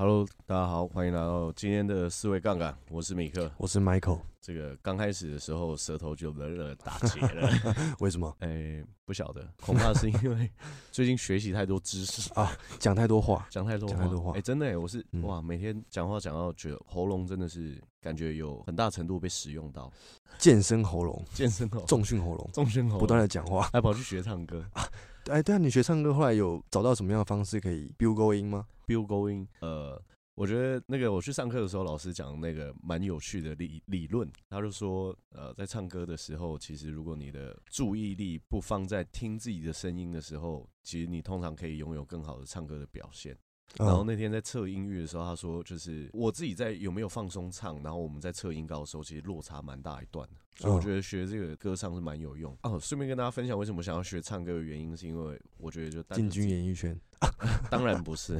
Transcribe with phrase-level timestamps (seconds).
[0.00, 2.74] Hello，大家好，欢迎来到今天的四位杠杆。
[2.88, 4.18] 我是米克，我是 Michael。
[4.40, 7.50] 这个刚开始的时候舌头就了了打结了，
[8.00, 8.34] 为什么？
[8.40, 10.50] 哎，不晓得，恐怕是因为
[10.90, 12.32] 最近学习太多知识。
[12.40, 14.32] 啊，讲太多话，讲太多话，讲太多话。
[14.32, 19.92] 哎，真的哎，我是、嗯、哇，每天讲话讲到觉得喉咙真的是感觉有很大程度被使用到，
[20.38, 24.64] 健身喉咙，健身喉，重训喉咙，重训喉，不断的讲话，还跑去学唱歌。
[24.72, 24.82] 啊？
[25.26, 30.00] 哎，对啊，你学唱歌后来有找到什么样的方式可以 build going 吗？build going，呃。
[30.36, 34.26] 我觉得那个我去上课的时候，老师讲那个蛮有趣的理理论。
[34.48, 43.36] 他就说，呃，在唱歌的时候，其实如果你的注意力不放在听自己的声音的时候，其实你通常可以拥有更好的唱歌的表现。
[43.76, 50.36] 然后那天在测音域的时候，他说，就是我自己在有没有放松唱，然后我们在测音高的时候，其实落差蛮大一段的。
[50.56, 52.54] 所以我觉得学这个歌唱是蛮有用。
[52.62, 56.98] 哦，顺便跟大家分享为什么想要学唱歌的原因，是因为我觉得就进军演艺圈，
[57.70, 58.38] 当然不是。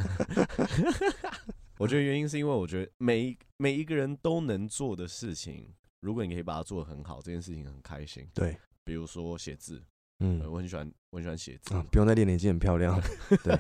[1.79, 8.29] 我觉得原因是因为我觉得每一每一个人都能做的事情，如果你可以把它做得很好，这件事情很开心。
[8.35, 9.83] 对，比如说写字，
[10.19, 13.01] 嗯，我很喜欢，我很喜欢写字，啊，不用再练了，已经很漂亮。
[13.43, 13.59] 对，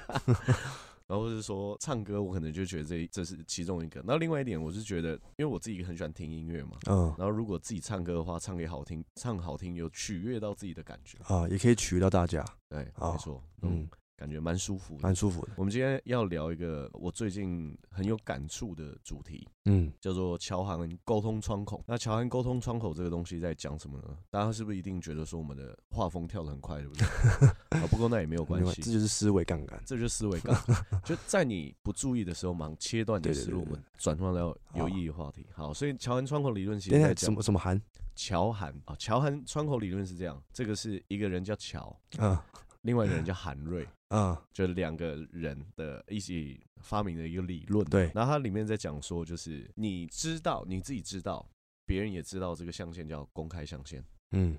[1.10, 4.00] 然后是说唱歌，我可能就觉得这这是其中一个。
[4.06, 12.44] 那另外一点，我是觉得，因为我自己很喜欢听音乐嘛，嗯，然后如果自己唱歌的话，唱给好听，唱好听，有取悦到自己的感觉啊，也可以取悦到大家。
[12.68, 13.88] 对，没错，嗯。
[14.20, 15.52] 感觉蛮舒服，蛮舒服的。
[15.56, 21.82] 我们今天要聊一个我最近很有感触的主题，嗯，叫做乔涵沟通窗口。
[21.86, 24.14] 那乔涵沟通窗口这个东西在讲什么呢？
[24.28, 27.06] 大家是不是一定觉得说我们的画风跳得很快，对不对？
[27.80, 30.84] 啊，不过那也没有关系，这就是思维杠杆，这就是思维杠杆。
[31.02, 35.46] 就在你不注意的时候，忙切断你的思路，我们转换到有意义的话题。
[35.56, 37.80] 好，所以乔涵窗口理论其实在讲什么什么函？
[38.14, 42.44] 桥函啊，桥函窗口理论是这样，这个是一个人叫乔啊。
[42.82, 47.84] 另外一个人叫韩瑞，啊、嗯，就两个人的一起发明的一个理论。
[47.86, 51.48] 对，然后它里面在讲说，就是你知道你自己知道，
[51.86, 54.04] 别人也知道这个象限叫公开象限。
[54.32, 54.58] 嗯，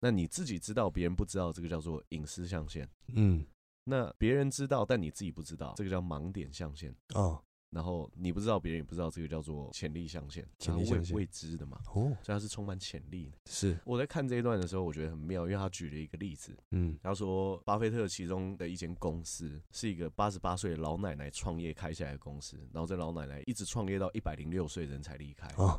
[0.00, 2.88] 那你自己知道，别人不知道，这个叫做隐私象限。
[3.08, 3.44] 嗯，
[3.84, 6.94] 那别人知道，但你自己不知道，这个叫盲点象限。
[7.14, 7.42] 哦。
[7.76, 11.78] 然后你不知道，别人也不知道，这个叫做潜力象限，潜力象限，未知的嘛。
[11.94, 13.36] 哦，所以它是充满潜力的。
[13.44, 16.56] 是我在看这一段的时候，我觉得很妙，因为他举了一个例子。
[16.70, 25.46] 嗯，他说巴菲特其中的一间公司是一个八十八岁的老奶奶创业开下来的公司，然后这老奶奶一直创业到一百零六岁人才离开。
[25.58, 25.78] 哦。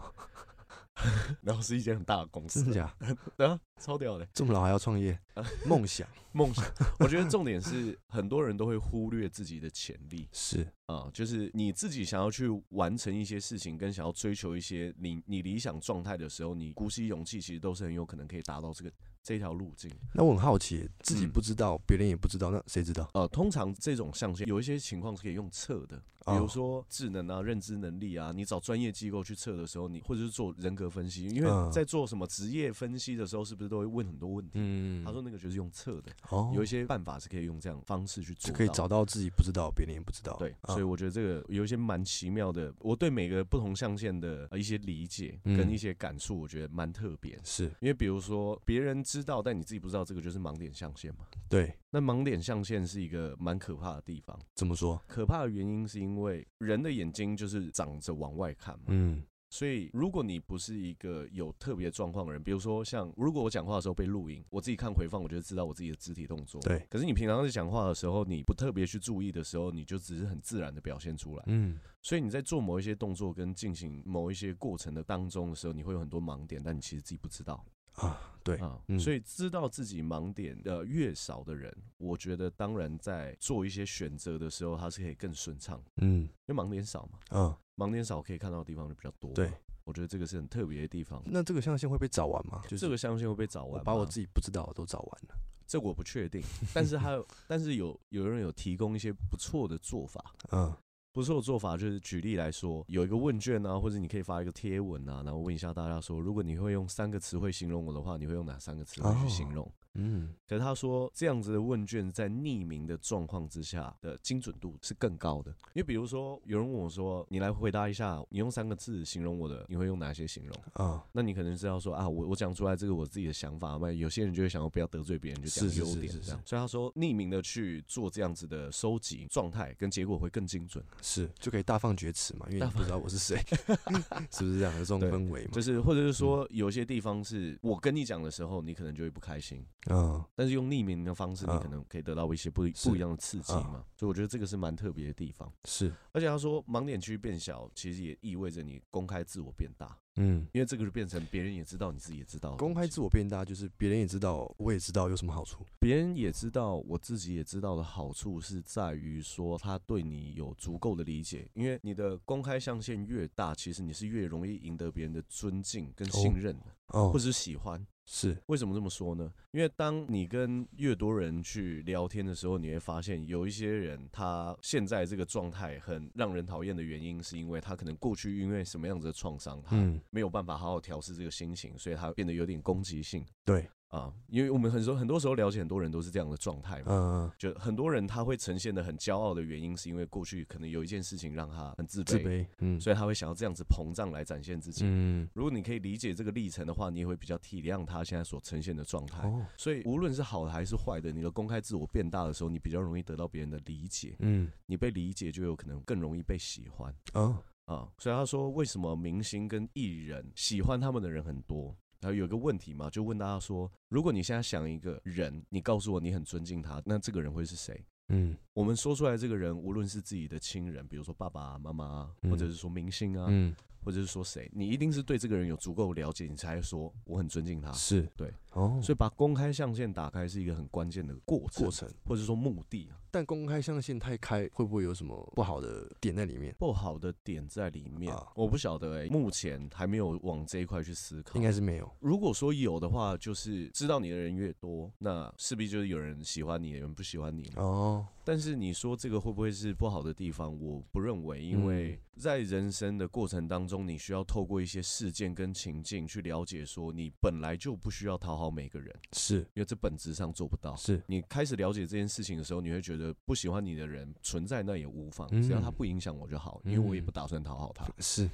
[1.42, 2.96] 然后是一间很大的公司，真的假？
[3.38, 5.18] 对啊，超屌的，这么老还要创业，
[5.66, 6.66] 梦想，梦想。
[7.00, 18.92] 我觉得重点是很多人都会忽略自己的潜力，是啊，就是你自己想要去完成一些事情，跟想要追求一些你你理想状态的时候，你鼓起勇气，其实都是很有可能可以达到这个。
[19.28, 23.10] 这条路径，那我很好奇，自己不知道，别、嗯、人也不知道，那谁知道？
[23.14, 34.52] 呃，通常这种象限有一些情况是可以用测的，比如说智能啊、认知能力啊，你找专业机构去测的时候，你或者是做人格分析，因为在做什么职业分析的时候，是不是都会问很多问题？
[34.54, 40.38] 嗯，他说那个就是用测的，哦，有一些办法是可以用这样方式去做，可以找到自己不知道，别人也不知道。
[40.38, 47.66] 对，所以我觉得这个有一些蛮奇妙的，我对每个不同象限的一些理解跟一些感触，我觉得蛮特别，是。
[47.82, 50.04] 因为比如说别人知道，但你自己不知道。
[50.04, 51.26] 这个就是盲点象限嘛？
[51.50, 54.40] 对，那盲点象限是一个蛮可怕的地方。
[54.56, 55.02] 怎么说？
[55.08, 58.86] 可怕的原因是因为人的眼睛就是长着往外看嘛。
[58.88, 66.62] 嗯，所以如果你不是一个有特别状况的人，比如说像如果我讲话的时候被录音，我自己看回放，我就知道我自己的肢体动作。
[66.62, 66.80] 对。
[66.90, 71.44] 可是你平常在讲话的时候，你不特别去注意的时候，你就只是很自然的表现出来。
[71.48, 71.78] 嗯。
[72.02, 77.66] 所以你在做某一些动作跟进行某一些过程的当中的时候，你会有很多盲点，但你其实自己不知道。
[77.98, 85.84] 啊，对啊，所以知道自己盲点的越少的人，我觉得当然在做一些选择的时候，他是可以更顺畅。
[85.98, 89.32] 嗯，因为盲点少嘛，嗯，盲点少可以看到的地方就比较多。
[89.34, 89.52] 对，
[89.84, 91.22] 我觉得这个是很特别的地方。
[91.26, 92.62] 那这个象限会被找完吗？
[92.68, 95.36] 就这个象限会被找完，把我自己不知道的都找完了，
[95.66, 96.42] 这我不确定。
[96.74, 100.24] 但是还有， 但是有有人有提供一些不错的做法。
[100.52, 100.72] 嗯。
[101.18, 109.68] 不错的做法就是举例来说，有一个问卷啊，或者你可以发一个贴文啊，然后问一下大家说，如果你会用三个词汇形容我的话，你会用哪三个词汇去形容？
[109.98, 120.56] 嗯，可是他说这样子的问卷在匿名的状况之下的精准度是更高的，因为比如说有人问我说，你来回答一下，你用三个字形容我的，你会用哪些形容？
[120.74, 126.42] 啊，那你可能是要说啊，我我讲出来这个我自己的想法嘛，有些人就会想要不要得罪别人，就讲优点这样。
[126.46, 131.30] 所以他说匿名的去做这样子的收集状态跟结果会更精准，是。
[131.40, 133.38] 就可以大放厥词嘛，因为你不知道我是谁，
[134.32, 134.74] 是不是这样？
[134.74, 135.52] 的这种氛围嘛？
[135.54, 139.66] 就是或者是说有些地方是我跟你讲的时候，你可能就会不开心。
[139.90, 143.84] 嗯，但是用匿名的方式，你嗯可能可以得到一些不不一样的刺激嘛嗯。
[143.96, 145.52] 所以我觉得这个是蛮特别的地方。
[145.66, 152.56] 是，而且他说盲点区变小，其实也意味着你公开自我变大，嗯，因为这个就变成别人也知道，你自己也知道。
[152.58, 155.66] 公开自我变大，就是别人也知道，我也知道有什么好处。
[155.80, 161.50] 别人也知道，我自己也知道的好处是在于说，他对你有足够的理解。
[161.54, 167.86] 因为你的公开象限越大，其实你是越容易赢得别人的尊敬跟信任的，哦或，者是喜欢。
[168.10, 169.30] 是，为什么这么说呢？
[169.52, 183.26] 因为当你跟越多人去聊天的时候，你会发现有一些人他现在这个状态很让人讨厌的原因，是因为他可能过去因为什么样子的创伤，他嗯，没有办法好好调试这个心情，所以他变得有点攻击性。
[183.44, 186.86] 对，啊，因为我们很多很多时候了解很多人都是这样的状态嘛。
[186.90, 194.84] 嗯，就很多人他会呈现的很骄傲的原因，是因为过去可能有一件事情让他很自卑，自卑，嗯，所以他会想要这样子膨胀来展现自己。
[194.86, 199.26] 嗯，如果你可以理解这个历程的话，你也会比较体谅他现在所呈现的状态。
[199.26, 204.18] 哦，所以无论是好的还是坏的，你的公开自我变大的时候，你比较容易得到别人的理解。
[204.20, 207.88] 嗯，你被理解，就有可能更容易被喜欢哦，啊。
[207.98, 211.74] 所以他说，为什么明星跟艺人喜欢他们的人很多？
[212.00, 217.86] 然后有一个问题嘛，就问大家说，如果你现在想一个人，你告诉我你很尊敬他，那这个人会是谁？
[218.10, 223.54] 嗯，我们说出来这个人，无论是自己的亲人，比如说爸爸妈妈，嗯或者是说明星啊，嗯，
[223.84, 227.72] 或者是说谁，你一定是对这个人有足够了解，你才会说我很尊敬他。
[227.72, 232.90] 是对，哦，所以把公开象限打开是一个很关键的过程，过程，或者说目的。
[233.10, 236.54] 但公开象限太开，会不会有什么不好的点在里面？
[236.60, 241.36] 不好的点在里面，啊我不晓得哎、欸，目前还没有往这一块去思考。
[241.36, 247.64] 应该是没有，如果说有的话，就是知道你的人越多，那势必就是有人喜欢你，有人不喜欢你嘛。
[247.64, 250.56] 哦，但是你说这个会不会是不好的地方？
[250.60, 259.38] 我不认为，因为在人生的过程当中，你需要透过一些事件跟情境去了解，说你本来就不需要讨好每个人，是。
[259.54, 260.76] 因为这本质上做不到。
[260.76, 265.42] 是，你开始了解这件事情的时候，你会觉得不喜欢你的人存在那也无妨，嗯。
[265.42, 267.88] 只要他不影响我就好，因为我也不打算讨好他。
[268.00, 268.30] 是，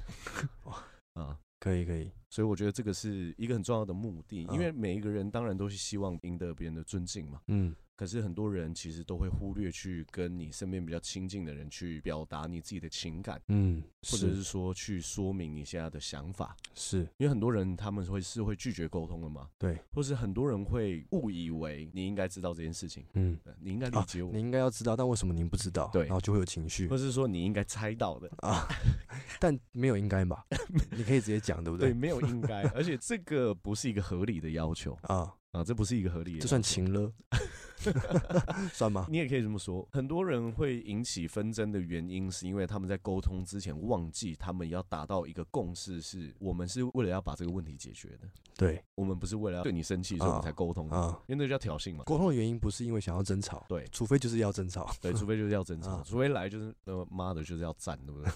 [1.14, 1.38] 啊。
[1.60, 7.40] 可以可以，所以我觉得这个是一个很重要的目的，嗯因为每一个人当然都是希望赢得别人的尊敬嘛。
[7.46, 16.56] 嗯，可是很多人其实都会忽略去跟你身边比较亲近的人去表达你自己的情感，嗯，或者是说去说明你现在的想法。
[16.74, 25.88] 是，因为很多人他们会是会拒绝沟通的嘛，对，或是很多人会误以为你应该知道这件事情，嗯，你应该理解我，你应该要知道，但为什么您不知道？
[25.92, 28.28] 对然后就会有情绪或是说你应该猜到的。
[28.38, 28.66] 啊，
[29.38, 30.44] 但没有应该吧？
[30.90, 31.94] 你可以直接讲，对不对，对？
[31.94, 37.12] 没有应该，而且这个不是一个合理的要求啊，啊，这不是一个合理这算情了，
[38.72, 39.06] 算吗？
[39.10, 52.04] 你也可以这么说，很多人会引起纷争的原因，是因为他们在沟通之前忘记，他们要达到一个共识，是我们是为了要把这个问题解决的，对我们不是为了要对你生气，所以我们才沟通的，啊，因为那叫挑衅嘛。
[52.04, 58.30] 沟通的原因不是因为想要争吵，对除非就是要争吵，对，除非就是要争吵，啊 除非来就是呃妈的，就是要战，对不对？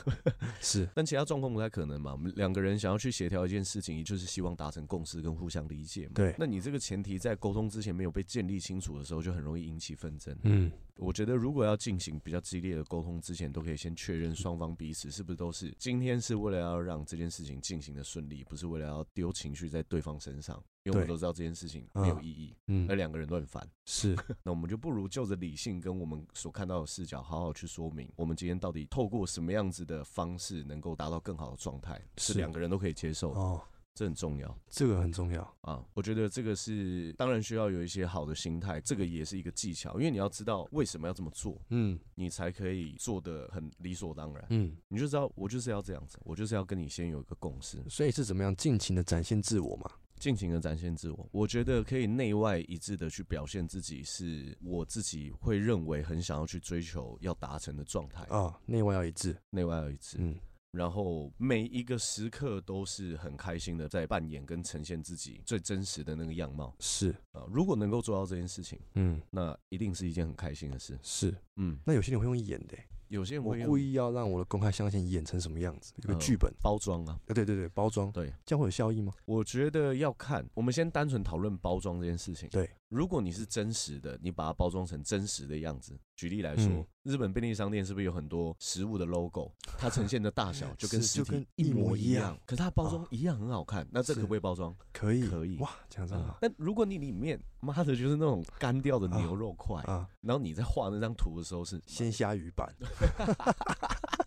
[0.60, 2.12] 是，但其他状况不太可能嘛。
[2.12, 6.12] 我们两个人想要去协调一件事情，也就是希望达成共识跟互相理解嘛。
[6.14, 10.36] 对那你这个前提在沟通之前没有被建立清楚的时候，就很容易引起纷争。
[10.42, 20.62] 嗯，我觉得如果要进行比较激烈的沟通之前，都可以先确认双方彼此是不是都是今天是为了要让这件事情进行的顺利，不是为了要丢情绪在对方身上。
[20.82, 23.68] 因为我们都知道这件事情没有意义，嗯而两个人都很烦。
[23.84, 33.38] 是， 那我们就不如就着理性跟我们所看到的视角，好好去说明我们今天到底透过什么样子的方式，能够达到更好的状态，是是两个人都可以接受的。
[33.38, 33.62] 哦，
[34.00, 35.84] 这很重要这个很重要，啊！
[35.92, 44.46] 我觉得这个是当然需要有一些好的心态，这个也是一个技巧，因为你要知道为什么要这么做，嗯你才可以做得很理所当然。
[44.48, 49.90] 嗯，你就知道我就是要这样子，我就是要跟你先有一个共识，所以是怎么样尽情的展现自我嘛？
[50.18, 51.28] 尽情的展现自我。
[51.30, 60.16] 我觉得可以内外一致的去表现自己，是我自己会认为很想要去追求要达成的状态，啊，内外要一致，内外要一致。
[60.18, 60.34] 嗯
[60.70, 67.44] 然后每一个时刻都是很开心的在扮演跟呈现自己最真实的那个样貌是，啊。
[67.50, 70.98] 如果能够做到这件事情，嗯那一定是一件很开心的事。
[71.02, 71.34] 是。
[71.56, 79.12] 嗯，那有些人会用演的欸，有些人会用我故意要让我的公开相信演成什么样子，有个呃剧本，包装啊，啊，对对对，包装，对，这样会有效益吗？
[79.24, 80.48] 我觉得要看。
[80.54, 82.48] 我们先单纯讨论包装这件事情。
[82.48, 85.98] 对，如果你是真实的，你把它包装成真实的样子。
[86.20, 86.86] 举例来说，嗯。
[87.02, 89.50] 日本便利商店是不是有很多食物的 logo？
[89.78, 93.88] 它呈现的大小 就跟实体是就跟一模一样，可是它包装啊一样很好看。
[93.90, 94.76] 那这可是不可以包装？
[94.92, 95.56] 可以，可以。
[95.60, 96.36] 哇，这样真好。
[96.42, 100.06] 但如果你里面妈的就是那种干掉的牛肉块，啊！
[100.20, 102.86] 然后你在画那张图的时候是鲜虾鱼板，有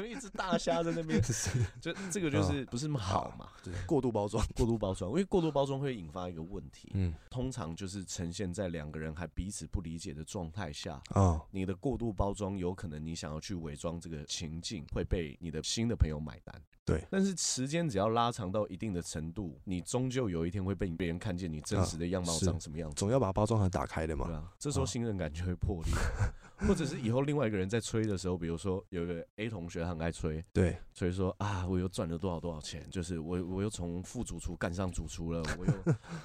[0.00, 1.20] 一只大虾在那边，
[1.80, 3.48] 就这个就是不是那么好嘛？
[3.62, 16.62] 对，过度包装，过度包装，因为过度包装会引发一个问题，嗯，通常就是呈现在两个人还彼此不理解的状态下，啊，你的过度包装有可能你想要去伪装这个情境，会被你的新的朋友买单。
[16.84, 24.26] 对，但是时间只要拉长到一定的程度，你终究有一天会被别人看见你真实的样貌长什么样子，总要把包装盒打开的嘛。
[24.26, 25.94] 对啊，这时候信任感就会破裂，
[26.66, 35.72] 或者是以后另外一个人在吹的时候，比如说有一个 A 同学很爱吹，对，所以说啊，我又赚了多少多少钱，就是我我又从副主厨干上主厨了， 我又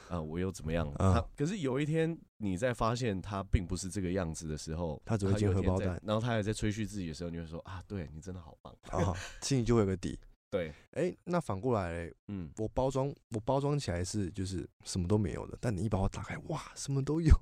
[0.09, 0.91] 啊我又怎么样？
[0.97, 8.75] 他可是有一天你在发现他并不是这个样子的时候，他只会接荷包蛋，然后他还在吹嘘自己的时候，你会说啊，对你真的好棒。
[8.91, 10.19] 啊，心里就会有个底。
[10.49, 17.35] 对，哎、欸，那反过来，嗯，我包装我包装起来是就是什么都没有的，但你一把我打开，哇，什么都有，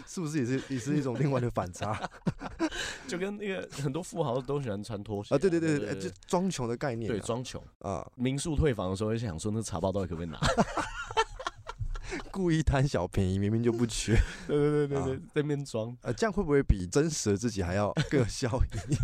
[0.08, 2.08] 是不是也是也是一种另外的反差？
[3.06, 8.06] 就跟那个很多富豪都喜欢穿拖鞋啊，对对对对，就装穷的概念，对，装穷啊。
[8.14, 10.38] 民宿退房的时候，就想说那茶包到底可不可以拿？
[12.32, 14.14] 故意贪小便宜，明明就不缺。
[14.46, 18.96] 对对对对对，在那边装，呃，这样会不会比真实的自己还要更有效益？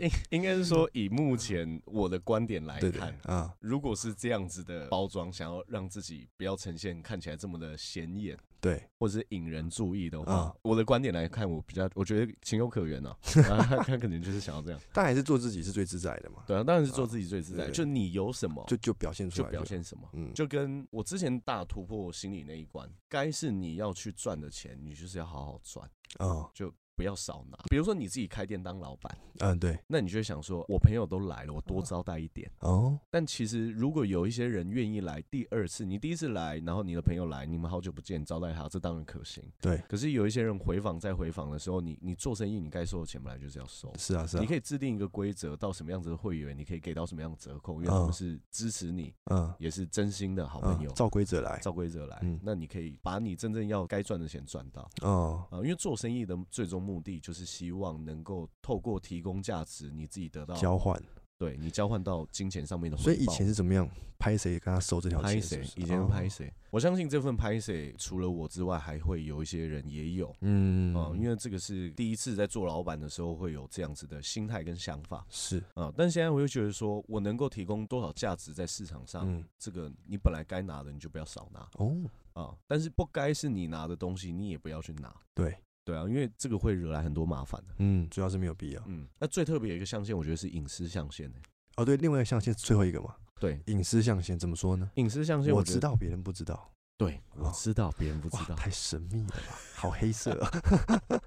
[0.00, 13.16] 应应该是说，以目前我的观点来看啊，如果是这样子的包装，想要让自己不要呈现看起来这么的显眼，对，或者是引人注意的话，我的观点来看，我比较我觉得情有可原 啊。
[13.22, 16.44] 他他可能就是想要这样，但还是做自己是最自在的嘛。
[16.46, 17.70] 对啊，当然是做自己最自在。
[17.70, 20.08] 就你有什么，就就表现出来，就表现什么。
[20.12, 25.88] 嗯，就跟我之前大突破心理那一关，该是你要去赚的钱，你就是要好好赚
[26.18, 26.72] 啊，就。
[26.96, 32.98] 不要少拿，比如说你自己开店当老板，嗯，对，那你就想说，我朋友都来了，我多招待一点哦。
[33.10, 39.44] 但其实如果有一些人愿意来第二次，你第一次来，然后你的朋友来，你们好久不见，招待他，这当然可行。
[39.60, 43.92] 对，可是有一些人回访再回访的时候，你你做生意，你该收的钱本来就是要收。
[43.98, 44.40] 是啊，是啊。
[44.40, 50.90] 你可以制定一个规则，到什么样子的会员，你可以给到什么样的折扣，因为他们是支持你，嗯，也是真心的好朋友。
[50.92, 52.18] 照规则来，照规则来。
[52.22, 54.88] 嗯，那你可以把你真正要该赚的钱赚到。
[55.02, 57.72] 哦，啊，因为做生意的最终目的就是希。
[57.76, 60.98] 望能够透过提供价值，你自己得到交换，
[61.36, 62.96] 对你交换到金钱上面的。
[62.96, 63.86] 所以以前是怎么样
[64.18, 65.34] 拍谁跟他收这条钱？
[65.34, 65.62] 拍谁？
[65.76, 66.50] 以前是拍谁？
[66.70, 70.34] 我相信这份拍谁，除了我之外，还会有一些人也有。
[70.40, 75.26] 嗯啊，因为这个是第一次在做老板的时候会有这样子的心态跟想法。
[75.28, 81.94] 是啊，但现在我又觉得说，我能够提供多少价值在市场上，这个你本来该拿的你就不要少拿哦
[82.32, 85.14] 啊，但是不该是你拿的东西，你也不要去拿。
[85.34, 85.54] 对。
[85.86, 87.74] 对啊，因为这个会惹来很多麻烦的。
[87.78, 88.82] 嗯，主要是没有必要。
[88.86, 91.32] 嗯，那最特别的一个象限，我觉得是隐私象限。
[91.76, 93.14] 哦，对，另外一个象限是最后一个嘛？
[93.38, 94.90] 对，隐私象限怎么说呢？
[94.96, 96.72] 隐私象限，我知道别人不知道。
[96.98, 98.56] 对，我知道别人不知道。
[98.56, 99.58] 太神秘了吧？
[99.76, 100.50] 好黑色啊！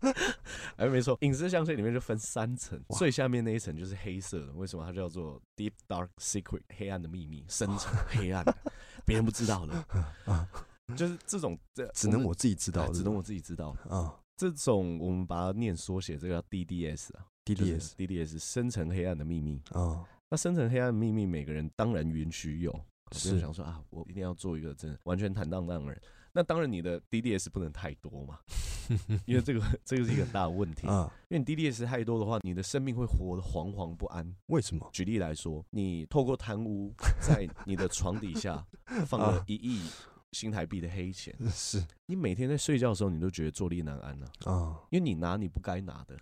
[0.76, 4.52] 哎，没错，隐私象限里面就分三层，最下面那一层就是黑色的。
[4.54, 6.64] 为什么它叫做 Deep Dark Secret？
[6.76, 8.44] 黑暗的秘密，深层黑暗，
[9.06, 9.74] 别人不知道的
[10.26, 10.50] 啊。
[10.98, 14.20] 就是这种，这只能我自己知道，只能我自己知道啊。
[14.40, 20.06] 这种我们把它念缩写，这个叫 DDS 啊，DDS DDS 深层黑暗的秘密啊。
[20.30, 22.74] 那深层黑暗的秘密，每个人当然允许有，
[23.12, 26.02] 是想说啊，我一定要做一个真完全坦荡荡的人。
[26.32, 28.40] 那当然你的 DDS 不能太多嘛，
[29.28, 31.12] 因为这个这个是一个很大的问题啊。
[31.28, 34.34] 因为你 DDS 太多的话，你的生命会活得惶惶不安。
[34.46, 34.90] 为什么？
[34.94, 38.66] 举例来说，你透过贪污，在你的床底下
[39.06, 39.82] 放了 一亿。
[40.32, 46.18] 新台币的黑钱， 是你每天在睡觉的时候，你都觉得坐立难安呢啊，因为你拿你不该拿的，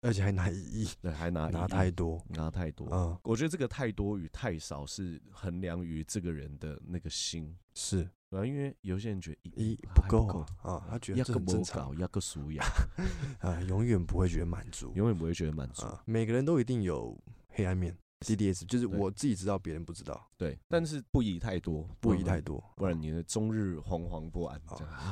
[0.00, 3.18] 而且还拿一亿，对，还拿拿太多，拿太多啊。
[3.22, 12.64] 我觉得这个太多与太少是衡量于这个人的那个心，是，对啊，因为有些人觉得一不够啊，他觉得这很正常，压个数呀，
[13.40, 15.86] 啊，永远不会觉得满足，永远不会觉得满足。
[16.04, 17.16] 每个人都一定有
[17.48, 17.96] 黑暗面。
[18.20, 20.30] DDS 就是我自己知道，别人不知道。
[20.38, 24.60] 对，但是不宜太多，不宜太多，不然你的终日惶惶不安，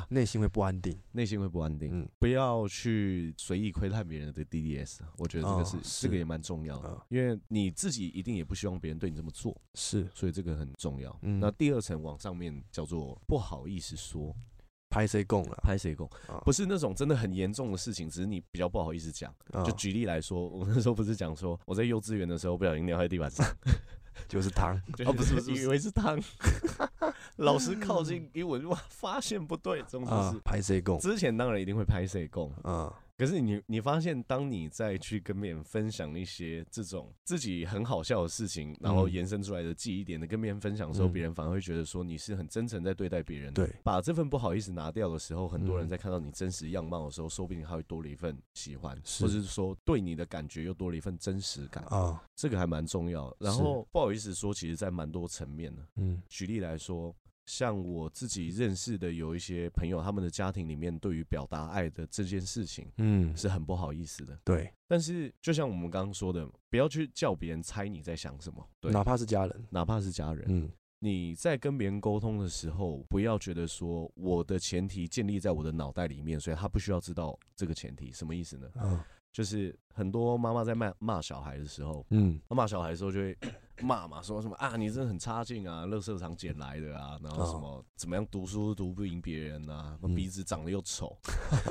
[0.09, 1.89] 内心会不安定，内心会不安定。
[1.91, 11.15] 嗯，不要去随意窥探别人的 DDS，我觉得这个是这个也蛮重要的，因为你自己一定也不希望别人对你这么做，是，所以这个很重要。
[11.21, 14.35] 那第二层往上面叫做不好意思说。
[14.93, 15.57] 拍谁供了？
[15.63, 16.07] 拍谁供？
[16.45, 19.33] 不是那种真的很严重的事情，只是你比较不好意思讲。
[19.65, 23.45] 就举例来说，我那时候不是讲说我在幼稚园的时候不小心尿在地板上，
[24.29, 26.19] 就是汤 哦，不是不是，以为是汤。
[27.37, 30.99] 老师靠近一闻，哇，发现不对，这种就是拍谁供？
[30.99, 43.53] 之前当然一定会拍谁供啊，可是你你发现，当你再去跟别人分享一些这种自己很好笑的事情，然后延伸出来的记忆点的跟别人分享的时候，别、嗯、人反而会觉得说你是很真诚在对待别人。
[43.53, 53.35] 对，把这份不好意思拿掉的时候，很多人在看到你真实样貌的时候，说不定他会多了一份喜欢，或者是说对你的感觉又多了一份真实感啊，这个还蛮重要。
[53.39, 55.85] 然后不好意思说，其实在蛮多层面的。
[55.97, 57.15] 嗯，举例来说。
[57.45, 64.39] 像我自己认识的有一些朋友，他们的家庭里面对于表达爱的这件事情，嗯，是很不好意思的。
[64.43, 78.69] 对，但是就像我们刚刚说的，不要去叫别人猜你在想什么，对，哪怕是家人，哪怕是家人，嗯，你在跟别人沟通的时候，不要觉得说我的前提建立在我的脑袋里面，所以他不需要知道这个前提，什么意思呢？
[78.75, 78.99] 嗯，
[79.33, 83.37] 就是很多妈妈在骂骂小孩的时候，嗯，骂小孩的时候就会。
[83.81, 84.77] 骂嘛，说什么啊？
[84.77, 91.17] 你真的很差劲啊，垃圾场捡来的啊，然后什么怎么样读书都读不赢别人啊，鼻子长得又丑，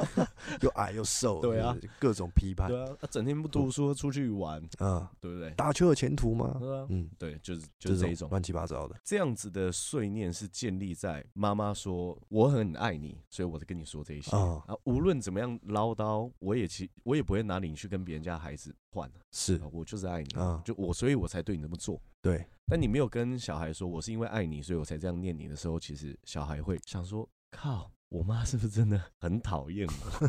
[0.62, 5.52] 又矮又瘦， 对啊，各种批判，对啊，他整天不读书出去玩，啊，对不对？
[5.52, 6.60] 打球有前途吗？
[6.90, 8.28] 嗯，对，就是就是这一种。
[8.30, 14.36] 乱七八糟的，这样子的碎念是建立在妈妈说我很爱你，所以我在跟你说这些。
[14.36, 22.02] 啊，无论怎么样唠叨，我也其我也不会拿你去跟别人家孩子换，是我就是爱你啊，就我所以我才对你这么做。
[22.21, 30.28] 对，但你没有跟小孩说，我是因为爱你，所以我才这样念你的时候，其实小孩会想说：靠，我妈是不是真的很讨厌我？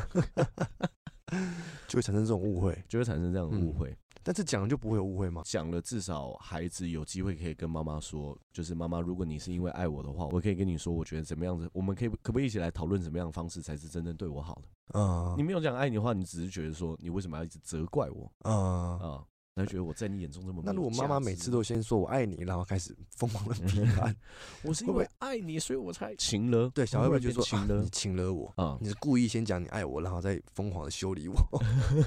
[1.88, 3.98] 就会产生这种误会，就会产生这样的误会。
[4.24, 5.42] 嗯、但是讲了就不会有误会吗？
[5.46, 14.62] 讲了，至少孩子有机会可以跟妈妈说，就是妈妈，如果你是因为爱我的话，我可以跟你说，我觉得怎么样子，我们可以可不可以一起来讨论怎么样的方式才是真正对我好的？
[15.00, 18.32] 嗯，你没有讲爱你的话，你只是觉得说，你为什么要一直责怪我？
[18.40, 19.26] 啊啊。
[19.56, 20.64] 他觉得我在你眼中这么……
[20.66, 24.16] 那如果妈妈每次都先说我爱你，然后开始疯狂的 批判，
[24.64, 26.70] 我是因为爱你，所以我才情了。
[26.74, 31.36] 对，小孩会就说情了，你情了我啊，你是故意先讲你爱我，然后再疯狂的修理我。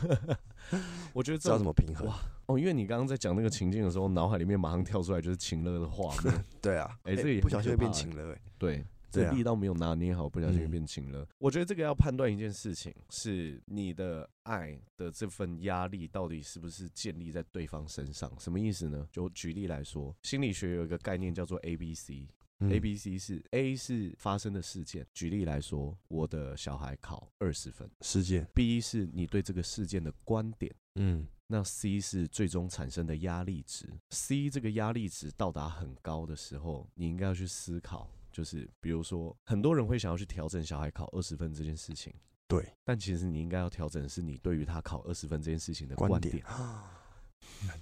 [1.14, 2.08] 我觉得这要怎么平衡？
[2.08, 6.44] 哇哦，因为你刚刚在讲那个情境的时候，脑海里面马上跳出来就是情了的画面。
[6.60, 8.32] 对啊，哎，这个也不小心会变情了。
[8.32, 8.84] 哎，对。
[9.24, 11.26] 这力道没有拿捏好，不小心变轻了。
[11.38, 18.32] 我觉得这个要判断一件事情，是你的爱的这份压力到底是不是建立在对方身上？
[18.38, 19.08] 什么意思呢？
[19.12, 22.28] 就举例来说，心理学有一个概念叫做 A B C。
[22.58, 28.48] A B C 是 A 是发生的事件，举例来说，我的小孩考二十分，事件。
[28.54, 33.86] B 是你对这个事件的观点，嗯，那 C 是最终产生的压力值。
[34.08, 38.10] C 这个压力值到达很高的时候，你应该要去思考。
[38.36, 42.12] 就是比如说，很多人会想要去调整小孩考二十分这件事情，
[42.46, 42.70] 对。
[42.84, 46.44] 但其实你应该要调整的是你对于他考二十分这件事情的观点。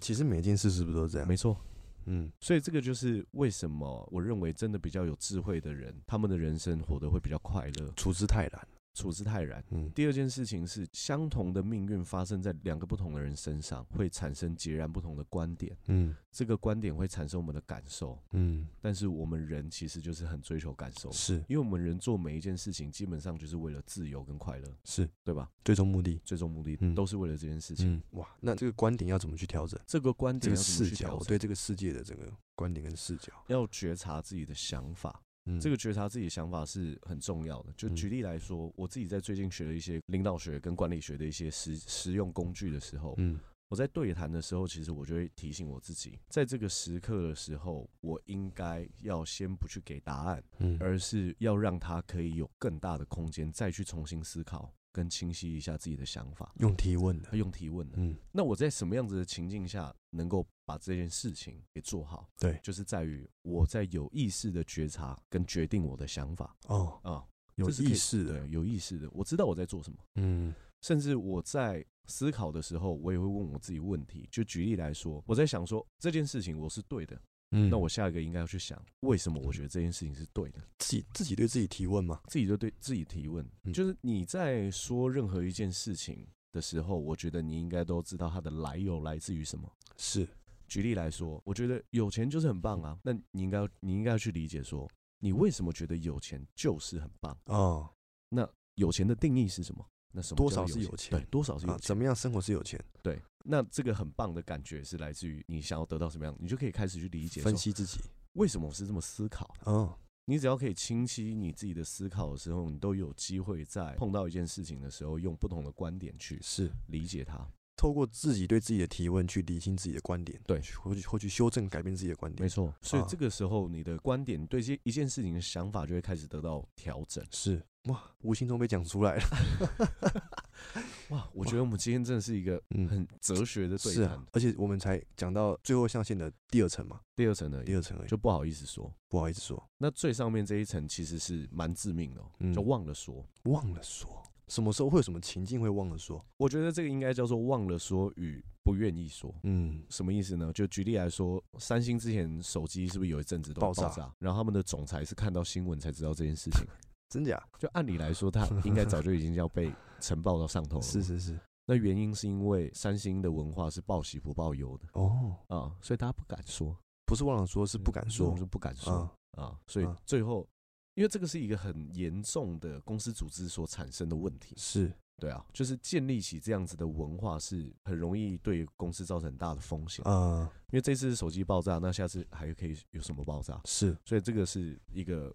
[0.01, 1.27] 其实每件事是不是都这样？
[1.27, 1.61] 没错，
[2.05, 2.31] 嗯。
[2.41, 8.69] 所以这个就是为什么我认为真的比较有智慧的人，他们的人生活得会比较快乐，处之泰然。
[8.95, 9.63] 处之泰然。
[9.71, 15.77] 嗯，第二件事情是，相同的命运发生在两个不同的人身上，会产生截然不同的观点。
[15.89, 18.19] 嗯，这个观点会产生我们的感受。
[18.31, 25.51] 嗯，但是我们人其实就是很追求感受，是因为我们人做每一件事情，基本上就是为了自由跟快乐，是对吧？
[25.65, 28.01] 最终目的，最终目的都是为了这件事情。
[28.13, 29.81] 哇，那这个观点要怎么去调整？
[29.87, 31.17] 这个观点要怎么去调整？
[31.17, 35.21] 视角，我对这个世界的这个观点跟视角，要觉察自己的想法。
[35.47, 37.73] 嗯，这个觉察自己的想法是很重要的。
[37.77, 54.73] 就举例来说，我自己在最近学了一些领导学跟管理学的一些实实用工具的时候，嗯，我在对谈的时候，其实我就会提醒我自己，在这个时刻的时候，我应该要先不去给答案，嗯，而是要让他可以有更大的空间再去重新思考。
[54.95, 57.97] 更清晰一下自己的想法，用提问的，用提问的。
[57.99, 62.31] 嗯，那我在什么样子的情境下能够把这件事情给做好？
[62.39, 66.57] 对，就是在于我在有意识的觉察跟决定我的想法。
[66.69, 67.27] 哦啊，
[67.57, 69.99] 有意识的，有意识的，我知道我在做什么。
[70.15, 74.29] 嗯，甚至我在思考的时候，我也会问我自己问题。
[74.31, 77.21] 就举例来说，我在想说这件事情我是对的。
[77.51, 80.61] 嗯，那我下一个应该要去想，为什么我觉得这件事情是对的？
[80.79, 82.21] 自己自己对自己提问嘛？
[82.29, 89.71] 自己就对自己提问，就是你在说任何一件事情的时候，我觉得你应该都知道它的来由来自于什么。
[89.97, 90.27] 是，
[90.67, 92.99] 举例来说，我觉得有钱就是很棒啊。
[93.03, 97.39] 那你应该你应该要去理解说，你为什么觉得有钱就是很棒？
[97.45, 97.89] 哦，
[98.29, 99.87] 那有钱的定义是什么？
[100.17, 101.11] 那什么多少是有钱？
[101.11, 101.81] 对，多少是有钱？
[101.83, 102.83] 怎么样生活是有钱？
[103.03, 107.99] 对，那这个很棒的感觉是来自于你想要得到什么样，你就可以开始去理解、分析自己
[108.35, 109.53] 为什么我是这么思考。
[109.67, 109.93] 嗯，
[110.27, 117.47] 你只要可以清晰你自己的思考的时候，你都有机会在碰到一件事情的时候，用不同的观点去是理解它。
[117.77, 122.75] 透过自己对自己的提问去理清自己的观点，对，或去或去修正改变自己的观点，没错。
[122.81, 127.25] 所以这个时候，你的观点对这一件事情的想法就会开始得到调整。
[127.31, 129.23] 是哇，无形中被讲出来了。
[131.11, 139.63] 哇，我觉得我们今天真的是一个很哲学的对谈，啊，而且我们才讲到最后象限的第二层嘛，第二层的，第二层而已，就不好意思说，不好意思说。
[139.77, 144.23] 那最上面这一层其实是蛮致命的，喔，就忘了说，忘了说。
[144.49, 146.25] 什么时候会有什么情境会忘了说？
[146.37, 149.35] 我觉得这个应该叫做忘了说与不愿意说。
[149.43, 150.53] 嗯，什么意思呢？
[150.53, 153.89] 就举例来说，三星之前手机是不是有一阵子都爆炸？
[153.89, 156.67] 爆炸，然后他们的总裁是看到新闻才知道这件事情。
[157.09, 157.43] 真假？
[157.59, 160.83] 就按理来说，他应该早就已经要被呈报到上头了。
[160.87, 161.39] 是是是。
[161.67, 164.87] 那原因是因为三星的文化是报喜不报忧的。
[164.93, 166.77] 哦啊，所以大家不敢说，
[167.07, 169.59] 不是忘了说，是不敢说，是不敢说啊。
[169.67, 170.47] 所以最后。
[170.95, 180.51] 因为这个是一个很严重的公司组织所产生的问题，是对啊，就是建立起这样子的文化是很容易对公司造成很大的风险啊。
[180.71, 183.61] 因为这次手机爆炸，那下次还可以有什么爆炸？
[183.65, 185.35] 是，所以这个是一个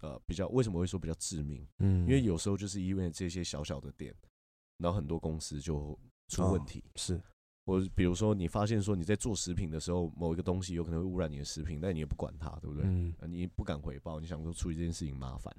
[0.00, 1.66] 呃比较为什么会说比较致命？
[1.78, 4.14] 嗯，因为有时候就是因为这些小小的点，
[4.78, 6.84] 然后很多公司就出问题。
[6.96, 7.20] 是。
[7.68, 12.82] 或比如说，你发现说你在做食品的时候，某一个东西有可能会污染你的食品，但你也不管它，对不对？
[12.86, 15.54] 嗯，你不敢回报，你想说处理这件事情麻烦。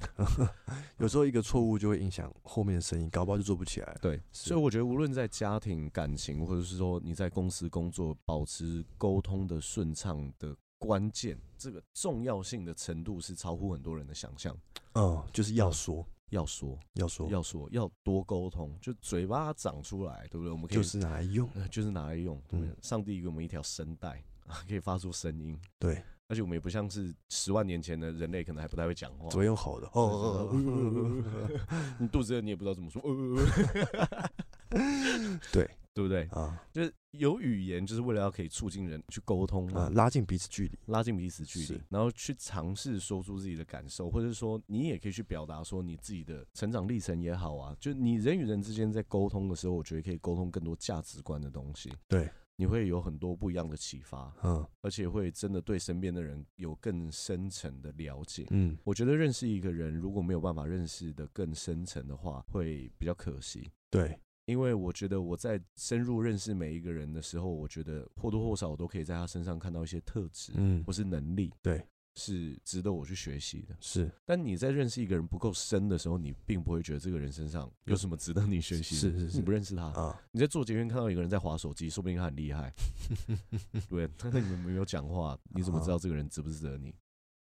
[0.98, 3.95] 有时候一个错误就会影响后面的生意，搞不好就做不起来。
[4.02, 14.58] 对，所以我觉得无论在家庭、感情，或者是说你在公司工作，保持沟通的顺畅的关键，这个重要性的程度是超乎很多人的想象。
[14.93, 16.04] 嗯，就是要说。
[16.32, 20.52] 嗯要说，要说，要说，要多沟通，就嘴巴长出来，对不对？
[20.52, 22.39] 我们可以就是拿来用，就是拿来用。
[22.48, 24.24] 对，嗯，上帝给我们一条声带，
[24.68, 25.60] 可以发出声音。
[25.80, 29.88] 对，而且我们也不像是十万年前的人类，可能还不太会讲话，只会用吼的。
[29.88, 31.50] 哦哦哦，
[32.00, 33.02] 你肚子饿，你也不知道怎么说。
[35.52, 35.68] 对。
[36.00, 36.58] 对不对啊？
[36.72, 47.76] 就是有语言，就是为了要可以促进人去沟通啊，拉近彼此距离，拉近彼此距离，然后去尝试说出自己的感受，或者说你也可以去表达说你自己的成长历程也好啊。
[47.82, 51.92] 就你人与人之间在沟通的时候，我觉得可以沟通更多价值观的东西。
[52.08, 58.48] 对，你会有很多不一样的启发，嗯，而且会真的对身边的人有更深层的了解。
[58.52, 63.70] 嗯，我觉得认识一个人，如果没有办法认识的更深层的话，会比较可惜。
[63.90, 64.18] 对。
[64.50, 71.86] 因为我觉得我在深入认识每一个人的时候，我觉得或多或少我都可以在他身上看到一些特质，嗯，或是能力，对，
[72.16, 73.78] 是值得我去学习的。
[73.80, 78.96] 是，但你在认识一个人不够深的时候，你并不会觉得这个人身上有什么值得你学习。
[78.96, 80.20] 是是是，你不认识他啊？
[80.32, 82.74] 你在做捷运看到一个人在划手机，说不定他很厉害，
[83.88, 84.10] 对。
[84.18, 86.92] 但是你们没有讲话，你怎么知道这个人值不值得你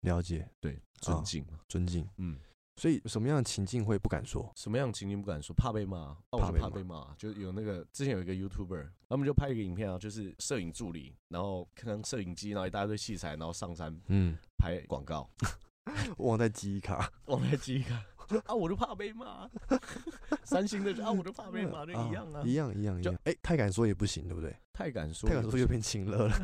[0.01, 0.49] 了解？
[0.59, 2.39] 对，尊敬，尊敬，嗯。
[2.77, 4.49] 所以什么样的情境会不敢说？
[4.55, 5.53] 什么样的情境不敢说？
[5.55, 6.15] 怕被骂？
[6.29, 7.13] 哦，我就怕被骂。
[7.17, 15.27] 就有那个之前有一个 YouTuber，他们就拍一个影片啊，就是摄影助理，然后看摄影机，然后一大堆器材，然后上山，嗯，拍广告，
[16.17, 17.95] 忘带记忆卡，忘带记忆卡
[18.45, 18.53] 啊！
[18.53, 19.49] 我就怕被骂。
[20.43, 23.15] 三星的啊，我就怕被骂，就一样啊，一样一样一样。
[23.23, 24.55] 哎，太敢说也不行，对不对？
[24.71, 26.35] 太敢说，太敢说就变情勒了。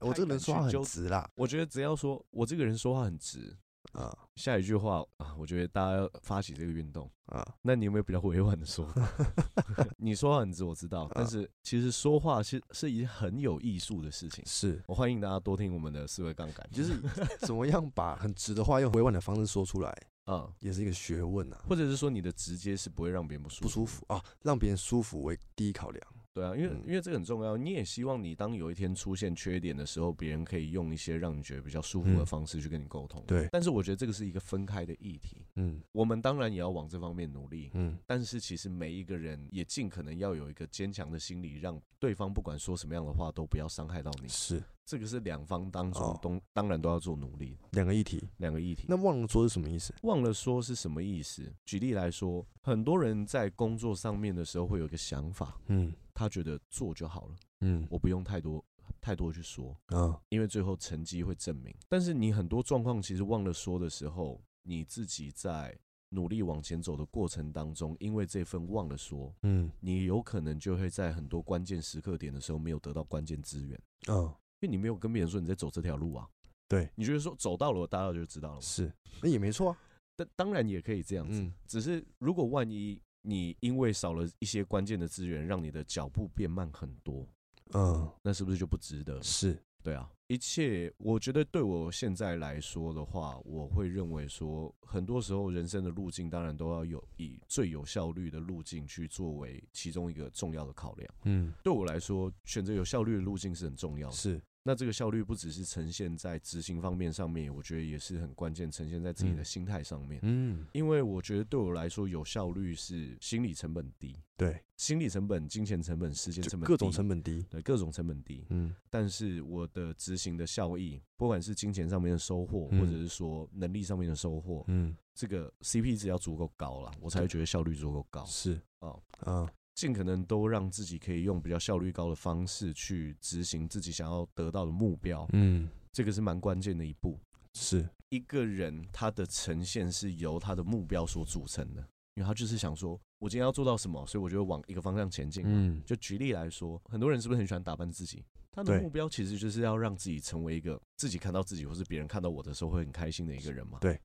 [0.00, 3.56] 我这个人说话很直啦，我觉得只要说我这个人说话很直。
[3.92, 7.46] 啊，下一句话啊，我觉得大家要发起这个运动啊。
[7.62, 8.86] 那你有没有比较委婉的说？
[9.96, 14.44] 你说话很直，我知道，但是其实说话是是一件很有艺术的事情。
[14.46, 17.00] 是我欢迎大家多听我们的思维杠杆，就是
[17.40, 19.90] 怎么样把很直的话用委婉的方式说出来
[20.24, 21.64] 啊，也是一个学问啊。
[21.68, 26.06] 或者是说你的直接是不会让别人不舒服，不舒服啊，让别人舒服为第一考量。
[26.32, 33.24] 对啊，因为因为这个很重要，你也希望你当有一天出现缺点的时候，别人可以用一些让你觉得比较舒服的方式去跟你沟通。
[33.26, 35.44] 对，但是我觉得这个是一个分开的议题。
[35.56, 37.70] 嗯，我们当然也要往这方面努力。
[37.74, 44.28] 嗯，但是其实每一个人也尽可能要有一个坚强的心理，让对方不管说什么样的话都不要伤害到你。
[44.28, 47.58] 是，这个是两方当中都当然都要做努力。
[47.72, 48.86] 两个议题，两个议题。
[48.88, 49.94] 那忘了说是什么意思？
[50.02, 51.54] 忘了说是什么意思？
[51.66, 55.60] 举例来说，很多人在工作上面的时候会有一个想法。
[55.66, 55.92] 嗯。
[56.14, 58.64] 他觉得做就好了，嗯，我不用太多
[59.00, 61.72] 太多去说，啊，因为最后成绩会证明。
[61.88, 76.28] 但是你很多状况其实忘了说的时候，你自己在努力往前走的过程当中，因为这份忘了说，嗯，你有可能就会在很多关键时刻点的时候没有得到关键资源，嗯，因为你没有跟别人说你在走这条路啊，
[76.68, 78.92] 对，你觉得说走到了，大家就知道了，是，
[79.22, 79.78] 那也没错啊，
[80.16, 83.00] 但当然也可以这样子，只是如果万一。
[83.22, 87.28] 你因为少了一些关键的资源，让你的脚步变慢很多，
[87.74, 89.20] 嗯，那是不是就不值得？
[89.20, 101.14] 是，对啊，一切我觉得对我现在来说的话，我会认为说，很多时候人生的路径当然都要有以最有效率的路径去作为其中一个重要的考量。
[101.24, 104.14] 嗯，对我来说，选择有效率的路径是很重要的。
[104.14, 104.40] 是。
[104.68, 110.20] 那这个效率不只是呈现在执行方面上面，我觉得也是很关键，呈现在自己的心态上面。
[110.22, 114.14] 嗯，因为我觉得对我来说，有效率是心理成本低。
[114.36, 117.46] 对，心理成本、金钱成本、时间成本，各种成本低。
[117.48, 118.44] 对，各种成本低。
[118.50, 128.22] 嗯，但是我的执行的效益，不管是金钱上面的收获，或者是说能力上面的收获，嗯，这个 CP 值要足够高了，我才会觉得效率足够高。
[128.26, 129.48] 是哦，嗯。
[129.78, 137.16] 尽可能都让自己可以用比较效率高的方式去执行自己想要得到的目标，嗯，这个是蛮关键的一步。
[137.54, 141.80] 是一个人他的呈现是由他的目标所组成的，
[142.14, 145.44] 因为他就是想说，我今天要做到什么，所以我就往一个方向前进。
[145.46, 148.24] 嗯，就举例来说，很多人是不是很喜欢打扮自己？
[148.50, 153.78] 他的目标其实就是要让自己成为一个自己看到自己，或是别人看到我的时候会很开心的一个人嘛？
[153.80, 154.00] 对。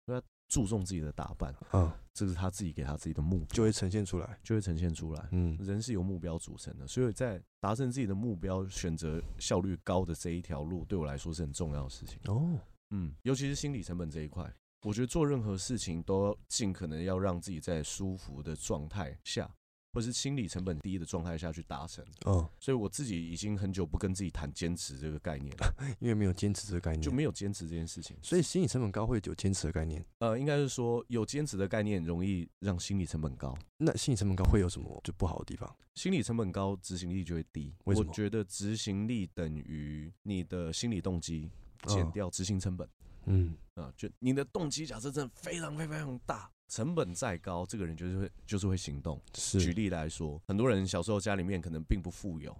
[0.47, 5.27] 注重自己的打扮，嗯，这是他自己给他自己的目标，就会呈现出来，就会呈现出来。
[5.31, 12.19] 嗯，人是由目标组成的，所以在达成自己的目标、选择效率高的这一条路，对我来说是很重要的事情。
[12.25, 12.59] 哦，
[12.91, 14.53] 嗯，尤其是心理成本这一块，
[14.83, 19.49] 我觉得做任何事情都要尽可能要让自己在舒服的状态下。
[19.93, 28.17] 或是心理成本低的状态下去达成，嗯，所以我自己已经很久不跟自己谈坚持这个概念了， 因为没有坚持这个概念，就没有坚持这件事情。
[28.23, 33.55] 所以心理成本高会有坚持的概念，呃，应该是说有坚持的概念容易让心理成本高。
[33.77, 35.71] 那心理成本高会有什么就不好的地方？
[35.93, 37.71] 心理成本高，执行力就会低。
[37.83, 38.07] 为什么？
[38.09, 41.51] 我觉得执行力等于你的心理动机
[41.85, 42.89] 减掉执行成本。
[43.25, 46.49] 嗯，啊，就你的动机假设真的非常非常非常大。
[46.69, 49.21] 成本再高，这个人就是会就是会行动。
[49.35, 52.57] 是，举例来说，很多人小时候家里面可能并不富有，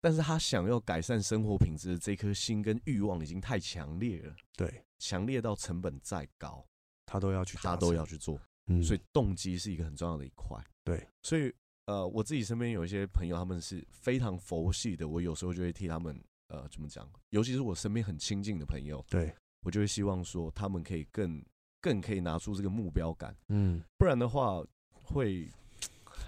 [0.00, 4.34] 但是他想要改善生活品质的这颗心跟欲望已经太强烈了。
[4.56, 6.64] 对，强烈到成本再高，
[7.06, 8.40] 他都要去，他都要去做。
[8.66, 10.62] 嗯，所以动机是一个很重要的一块。
[10.84, 11.52] 对，所以
[11.86, 21.44] 呃，我自己身边有一些朋友，他们是非常佛系的，我有时候就会替他们呃怎么讲，尤其是我身边很亲近的朋友，对，我就会希望说他们可以更。
[21.80, 24.62] 更可以拿出这个目标感，嗯，不然的话
[24.92, 25.48] 会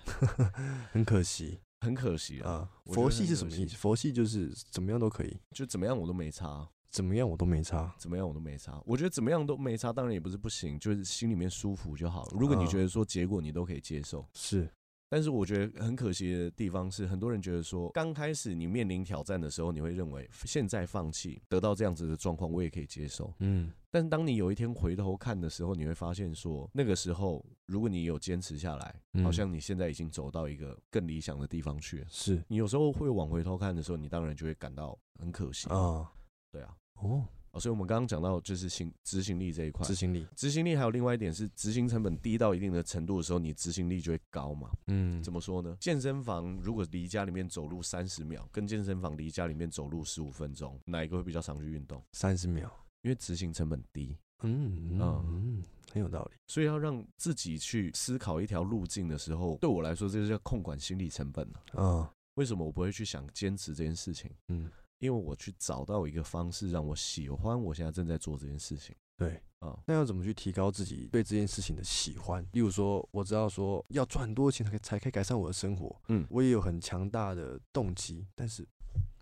[0.92, 2.68] 很可惜，很可惜啊。
[2.86, 3.76] 佛系是什么意思？
[3.76, 8.82] 佛系就是怎么样都可以，就怎么样我都没差，怎么样我都没差，怎么样我都没差。
[8.86, 12.36] 我觉得怎么样都没差，当然也不是不行，就是心里面舒服就好了。
[12.38, 14.68] 如果你觉得说结果你都可以接受，是。
[15.12, 23.30] 但是我觉得很可惜的地方是，很多人觉得说，刚开始你面临挑战的时候，你会认为现在放弃得到这样子的状况，我也可以接受。
[23.40, 32.02] 嗯，但是当你有一天回头看的时候，你会发现说，那个时候如果你有坚持下来，好像你现在已经走到一个更理想的地方去。
[32.08, 36.10] 是你有时候会往回头看的时候，你当然就会感到很可惜啊。
[36.50, 37.22] 对啊，哦。
[37.52, 44.70] 哦，所以我们刚刚讲到就是行执行力这一块，执行力，执行力还有另外一点是执行成本低到一定的程度的时候，你执行力就会高嘛。
[44.86, 45.76] 嗯，怎么说呢？
[45.78, 52.02] 健身房如果离家里面走路三十秒，跟健身房离家里面走路十五分钟，哪一个会比较常去运动？
[52.12, 54.16] 三十秒，因为执行成本低。
[54.44, 55.62] 嗯嗯嗯，
[55.92, 56.32] 很有道理。
[56.46, 61.62] 所以要让自己去思考一条路径的时候，对我来说，这就叫控管心理成本了。
[61.74, 64.30] 嗯，为什么我不会去想坚持这件事情？
[64.48, 64.70] 嗯。
[65.02, 68.94] 因为我去找到一个方式，让我喜欢我现在正在做这件事情。
[69.16, 72.40] 对啊，那要怎么去提高自己对这件事情的喜欢？
[72.52, 76.00] 例如说，我知道说要赚很多钱才可以才可以改善我的生活。
[76.06, 78.64] 嗯，我也有很强大的动机，但是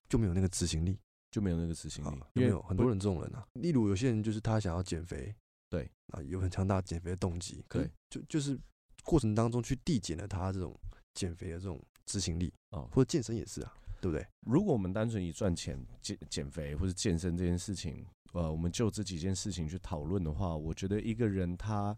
[0.06, 0.98] 就没有那个执行力，
[1.30, 2.18] 就没有那个执行力。
[2.34, 5.34] 因为有很多人这种人啊，例如有些人就是他想要减肥，
[5.70, 8.58] 对啊，有很强大减肥的动机，对，就就是
[9.02, 10.78] 过程当中去递减了他这种
[11.14, 13.74] 减肥的这种执行力啊，或者健身也是啊。
[14.00, 14.26] 对不对？
[14.46, 21.96] 如果我们单纯以赚钱、减减肥或者健身这件事情，呃，我们就这几件事情去讨论的话，我觉得一个人他。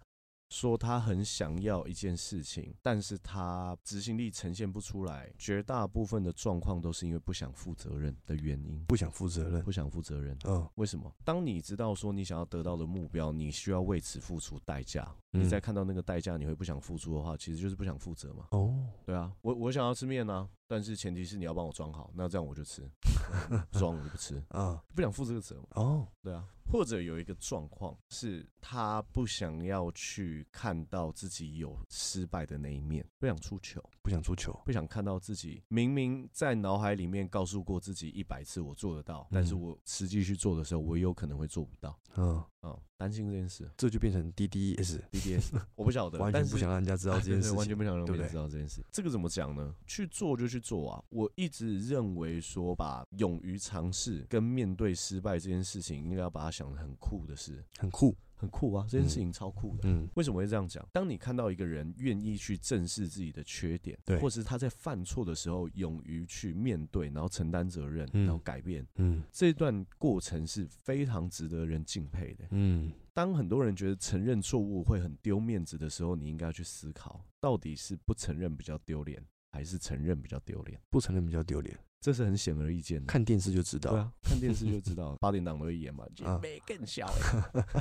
[0.53, 5.33] 说他很想要一件事情，但是他执行力呈现不出来。
[5.39, 8.85] 绝大部分的状况都是因为不想负责任的原因。
[8.85, 10.37] 不想负责任，不想负责任。
[10.45, 11.11] 嗯，为什么？
[11.25, 15.11] 当你知道说你想要得到的目标，你需要为此付出代价。
[15.33, 18.47] 你再看到那个代价，你会不想付出的话，其实就是不想负责嘛。
[18.51, 22.83] 哦，对啊，我我想要吃面啊，但是前提是你要帮我装好，那这样我就吃，
[23.73, 25.67] 装我就不吃啊，不想负这个责嘛。
[25.75, 26.47] 哦，对啊。
[26.71, 41.99] 或者有一个状况是，他不想要去看到自己有失败的那一面，不想出糗，不想出糗，不想看到自己明明在脑海里面告诉过自己一百次我做得到，但是我实际去做的时候，我有可能会做不到。
[42.17, 42.43] 嗯。
[42.63, 48.81] 哦，担心这件事，这就变成 DDS，DDS， 我不晓得，完全不想让人家知道这件事，完全不想让别人知道这件事。
[48.93, 49.75] 这个怎么讲呢？
[49.89, 51.03] 去做就去做啊！
[51.09, 58.15] 我一直认为说，把勇于尝试跟面对失败这件事情，应该要把它想的很酷的事，很酷。
[58.43, 59.83] 很酷啊，这件事情超酷的。
[59.85, 60.85] 嗯，为什么会这样讲？
[60.93, 72.45] 当你看到一个人愿意去正视自己的缺点，对，或是他在犯错的时候勇于去面对，然后承担责任，然后改变，嗯，这段过程是非常值得人敬佩的。
[72.51, 80.81] 嗯，当很多人觉得承认错误会很丢面子的时候，你应该去思考，到底是不承认比较丢脸，还是承认比较丢脸？
[80.91, 81.79] 不承认比较丢脸。
[82.01, 83.93] 这是很显而易见的，看电视就知道。
[83.93, 86.05] 对啊，看电视就知道， 八点档都会演嘛，
[86.43, 87.09] 没更小。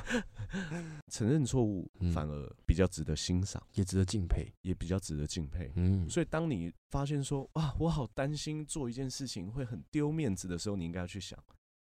[1.12, 5.72] 承认错误反而比较值得欣赏，也值得敬佩，也比较值得敬佩。
[5.76, 11.44] 嗯，所以当你发现说啊，我好担心做一件事情会很丢面子的时候，你应该要去想。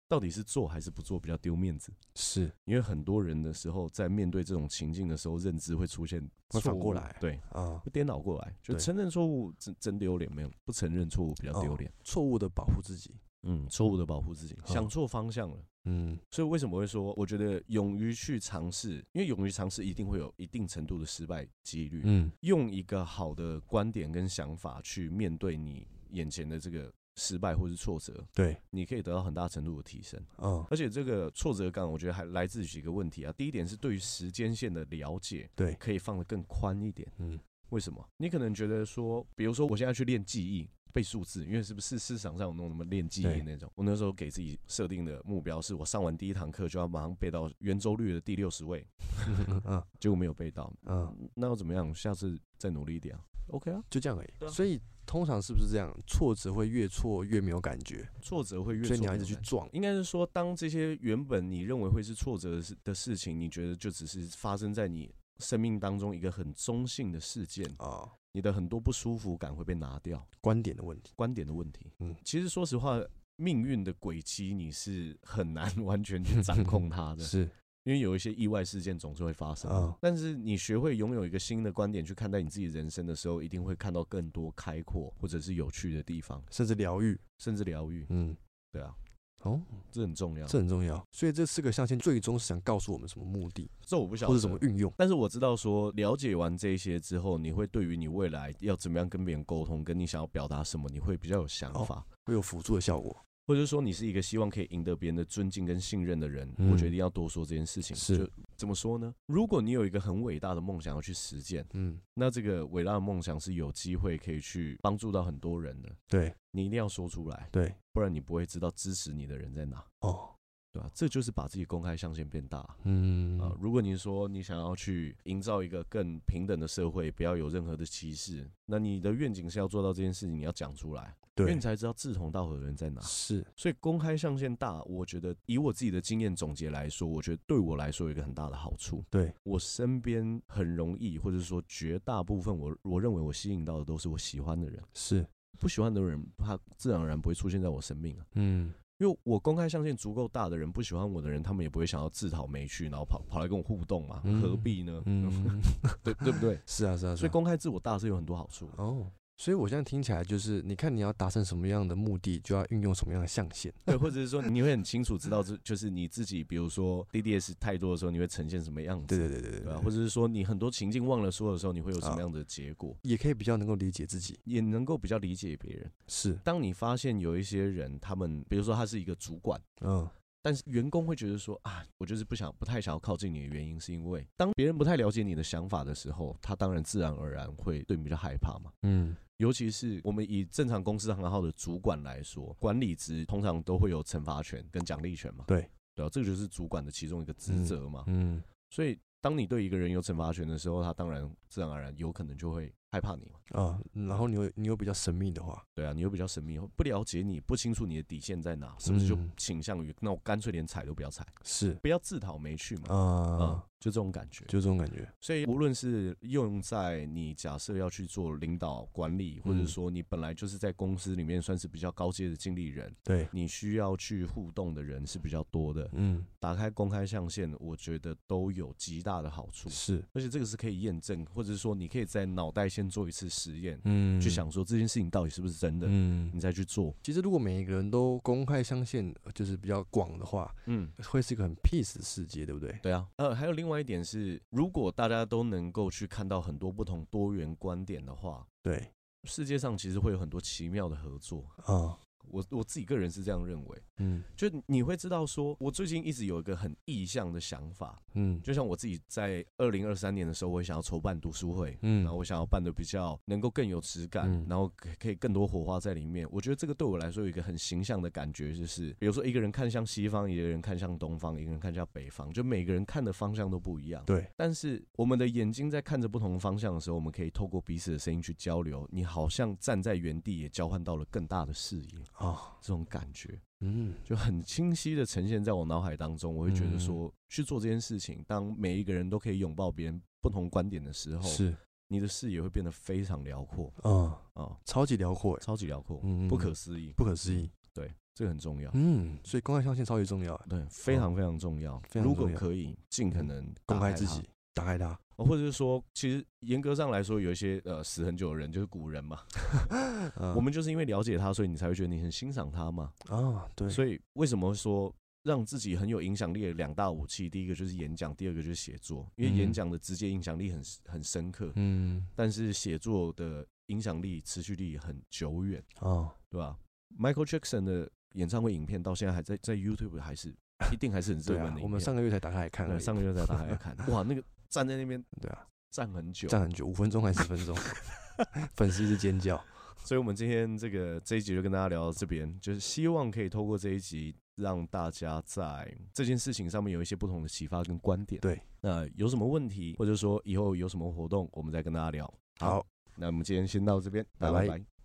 [0.09, 1.93] 到底是做还是不做比较丢面子？
[2.15, 6.19] 是因为很多人的时候，在面对这种情境的时候，认知会出现
[6.49, 10.51] 会反过来，对啊，会颠倒过来，就承认错误真真丢脸没有？
[10.65, 26.91] 不承认错误比较丢脸，错误的保护自己，嗯，错误的保护自己，想错方向了，嗯，所以为什么会说，我觉得勇于去尝试，因为勇于尝试一定会有一定程度的失败几率，嗯，用一个好的观点跟想法去面对你眼前的这个。
[27.15, 30.19] 失败或是挫折，对，你可以得到很大程度的提升。
[30.37, 33.33] 嗯，而且这个挫折感，我觉得还来自于几个问题啊。
[33.33, 37.11] 第一点是对于时间线的了解，对，可以放得更宽一点。
[37.17, 37.37] 嗯，
[37.69, 38.07] 为什么？
[38.17, 43.69] 你可能觉得说，比如说我现在去练记忆、背数字，因为是不是市场上有那种什么练记忆那种？
[43.75, 48.87] 我那时候给自己设定的目标是我上完第一堂课就要马上背到圆周率的第六十位，
[49.65, 50.73] 嗯，结果没有背到。
[50.85, 51.93] 嗯，那要怎么样？
[51.93, 53.25] 下次再努力一点啊。
[53.47, 54.49] OK 啊，就这样而已。
[54.49, 54.79] 所以。
[55.09, 55.91] 通常是不是这样？
[56.05, 59.67] 挫折会越挫越没有感觉，挫折会越，所以你要一直去撞。
[59.73, 70.23] 应该是说，当这些原本你认为会是挫折的事的事情，你觉得就只是发生在你生命当中一个很中性的事件啊，你的很多不舒服感会被拿掉。
[70.41, 71.91] 观点的问题，观点的问题。
[71.97, 73.01] 嗯，其实说实话，
[73.35, 77.23] 命运的轨迹你是很难 完全去掌控它的。
[77.25, 77.49] 是。
[77.89, 88.05] 因为有一些意外事件总是会发生，嗯，但是你学会拥有一个新的观点去看待你自己人生的时候，一定会看到更多开阔或者是有趣的地方，甚至疗愈，甚至疗愈。
[88.09, 88.37] 嗯，
[88.71, 88.95] 对啊，
[89.41, 89.59] 哦，
[89.91, 91.03] 这很重要，这很重要。
[91.11, 93.67] 所以这四个象限最终是想告诉我们什么目的？
[93.81, 94.93] 这我不晓得，或者怎么运用。
[94.95, 103.17] 但是我知道说，了解完这些之后，你会对于你未来要怎么样跟别人沟通，跟你想要表达什么，你会比较有想法，哦，会有辅助的效果。
[103.49, 107.95] 或者说，你是一个希望可以赢得别人的尊敬跟信任的人，嗯、我决定要多说这件事情。
[107.95, 109.11] 是，就怎么说呢？
[109.25, 115.89] 如果你有一个很伟大的梦想要去实践，嗯，那这个伟大的梦想是有机会可以去帮助到很多人的。
[116.07, 119.83] 对，你一定要说出来，对，不然你不会知道支持你的人在哪。
[120.01, 120.29] 哦。
[120.71, 120.91] 对吧、啊？
[120.93, 122.75] 这就是把自己公开象限变大。
[122.83, 133.01] 嗯啊，如果你说你想要去营造一个更平等的社会，不要有任何的歧视，那你的愿景是要做到这件事情，你要讲出来，对，因为你才知道志同道合的人在哪。
[133.01, 139.03] 是，所以公开象限大，我觉得以我自己的经验总结来说，我觉得对我来说有一个很大的好处。
[139.09, 144.79] 对，我身边很容易，或者说绝大部分我我认为我吸引到的都是我喜欢的人。
[144.93, 145.25] 是，
[145.59, 148.25] 不喜欢的人，他自然而然不会出现在我生命啊。
[148.35, 148.71] 嗯。
[148.99, 155.01] 因为我公开象限足够大的人，不喜欢我的人，他们也不会想要自讨没趣，然后跑跑来跟我互动嘛，何必呢？
[155.05, 155.31] 嗯，
[156.03, 156.59] 对对不对？
[156.67, 159.07] 是啊是啊，所以公开自我大是有很多好处哦。
[159.39, 169.07] 所以我现在听起来就是，你看你要达成什么样的目的，就要运用什么样的象限，对，或者是说你会很清楚知道，这就是你自己，比如说 DDS 太多的时候，你会呈现什么样子？
[169.07, 169.73] 对对对对对？
[169.77, 172.93] 或者是说你很多情境忘了说的时候，你会有什么样的结果？
[173.03, 175.89] 也可以比较能够理解自己，也能够比较理解别人。
[176.09, 180.05] 是，当你发现有一些人，他们比如说他是一个主管，嗯。
[180.41, 188.71] 但是员工会觉得说啊，我就是不想、不太想要靠近你的原因，是因为当别人不太了解你的想法的时候，他当然自然而然会对你比较害怕嘛。
[188.83, 195.45] 嗯，尤其是我们以正常公司行号的主管来说，管理职通常都会有惩罚权跟奖励权嘛。
[195.47, 198.03] 对，对啊，这个就是主管的其中一个职责嘛。
[198.07, 202.73] 嗯，嗯，所以当你对一个人有惩罚权的时候，他当然自然而然有可能就会。
[202.91, 203.61] 害怕你嘛？
[203.61, 212.95] 啊，然后你又你又比较神秘的话，对啊，你又比较神秘，不了解你，不清楚你的底线在哪，是不是就倾向于那我干脆连踩都不要踩，是不要自讨没趣嘛？
[212.95, 215.07] 啊，就这种感觉，就这种感觉。
[215.21, 233.79] 所以无论是用在你假设要去做领导管理，或者说你本来就是在公司里面算是比较高阶的经理人，对，你需要去互动的人是比较多的，嗯，打开公开象限，我觉得都有极大的好处，是，而且这个是可以验证，或者是说你可以在脑袋先做一次实验。
[233.85, 236.93] 嗯，去想说这件事情到底是不是真的，嗯，你再去做。
[237.01, 242.77] 其实如果每一个人都公开象限，就是比较广的话，嗯，会是一个很 peace 的世界，对不对？
[242.81, 248.91] 对啊，呃，还有另外一点是，如果大家都能够去看到很多不同多元观点的话，对，
[249.23, 251.97] 世界上其实会有很多奇妙的合作啊。
[252.31, 266.27] 我我自己个人是这样认为，嗯，就你会知道说，我最近一直有一个很意向的想法，嗯，就像我自己在二零二三年的时候，我也想要筹办读书会，嗯，然后我想要办的比较能够更有质感，嗯，然后可以更多火花在里面。
[266.31, 274.27] 我觉得这个对我来说有一个很形象的感觉，就是比如说一个人看向西方，一个人看向东方，一个人看向北方，就每个人看的方向都不一样，对。
[274.35, 278.87] 但是我们的眼睛在看着不同的方向的时候，我们可以透过彼此的声音去交流。
[278.91, 286.35] 你好像站在原地，也交换到了更大的视野啊，这种感觉，嗯，就很清晰的呈现在我脑海当中。
[286.35, 291.55] 我会觉得说，去做这件事情，当每一个人都可以拥抱别人不同观点的时候，是。
[291.91, 304.21] 你的视野会变得非常辽阔，嗯啊，超级辽阔，超级辽阔，嗯，不可思议，不可思议，对，这个很重要，嗯，所以公开相信超级重要，对，非常非常重要，如果可以，尽可能公开自己，
[304.59, 304.99] 打开它。
[305.17, 309.19] 或者是说，其实严格上来说，有一些呃死很久的人就是古人嘛，
[310.15, 312.93] 嗯、我们就是因为了解他，所以你才会觉得你很欣赏他嘛。
[313.09, 313.69] 啊，对。
[313.69, 319.05] 所以为什么说让自己很有影响力的两大武器，第一个就是演讲，第二个就是写作。
[319.17, 326.57] 因为演讲的直接影响力很很深刻，嗯，但是写作的影响力持续力很久远，哦，对吧
[326.97, 330.33] ？Michael Jackson 的演唱会影片到现在还在在 YouTube 还是
[330.71, 331.61] 一定还是很热门的、啊。
[331.61, 334.23] 我们上个月才打开来看了，上个月才打开来看， 哇，那个。
[334.49, 337.55] 站在那边，对啊，站很久，站很久，五分钟还是十分钟，
[338.55, 339.41] 粉丝一直尖叫。
[339.85, 348.19] 所以，我们今天这个这一集就跟大家聊到这边，就是希望可以透过这一集，让大家在这件事情上面有一些不同的启发跟观点。
[348.19, 352.13] 对，那有什么问题，或者说以后有什么活动，我们再跟大家聊。
[352.39, 352.65] 好，
[352.97, 354.47] 那我们今天先到这边，拜拜。
[354.47, 354.78] 拜拜。